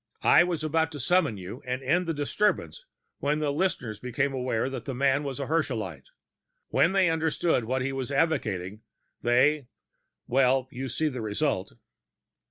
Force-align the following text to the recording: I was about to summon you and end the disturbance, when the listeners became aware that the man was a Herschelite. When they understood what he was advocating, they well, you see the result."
I 0.23 0.43
was 0.43 0.63
about 0.63 0.91
to 0.93 0.99
summon 0.99 1.37
you 1.37 1.61
and 1.63 1.83
end 1.83 2.07
the 2.07 2.13
disturbance, 2.15 2.87
when 3.19 3.37
the 3.37 3.53
listeners 3.53 3.99
became 3.99 4.33
aware 4.33 4.67
that 4.67 4.85
the 4.85 4.95
man 4.95 5.23
was 5.23 5.39
a 5.39 5.45
Herschelite. 5.45 6.07
When 6.69 6.93
they 6.93 7.07
understood 7.07 7.65
what 7.65 7.83
he 7.83 7.91
was 7.93 8.11
advocating, 8.11 8.81
they 9.21 9.67
well, 10.25 10.67
you 10.71 10.89
see 10.89 11.07
the 11.07 11.21
result." 11.21 11.73